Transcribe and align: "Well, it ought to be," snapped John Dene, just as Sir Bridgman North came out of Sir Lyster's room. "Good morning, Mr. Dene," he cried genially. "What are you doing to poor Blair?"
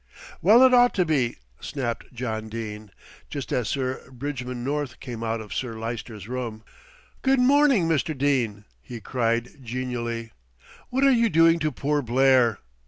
"Well, 0.41 0.63
it 0.63 0.73
ought 0.73 0.95
to 0.95 1.05
be," 1.05 1.35
snapped 1.59 2.11
John 2.11 2.49
Dene, 2.49 2.89
just 3.29 3.51
as 3.53 3.69
Sir 3.69 4.09
Bridgman 4.11 4.63
North 4.63 4.99
came 4.99 5.21
out 5.23 5.39
of 5.39 5.53
Sir 5.53 5.77
Lyster's 5.77 6.27
room. 6.27 6.63
"Good 7.21 7.39
morning, 7.39 7.87
Mr. 7.87 8.17
Dene," 8.17 8.65
he 8.81 8.99
cried 8.99 9.63
genially. 9.63 10.31
"What 10.89 11.03
are 11.03 11.11
you 11.11 11.29
doing 11.29 11.59
to 11.59 11.71
poor 11.71 12.01
Blair?" 12.01 12.57